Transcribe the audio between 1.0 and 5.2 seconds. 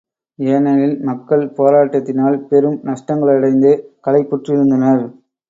மக்கள் போராட்டத்தினால் பெரும் நஷ்டங்களடைந்து களைப்புற்றிருந்தனர்.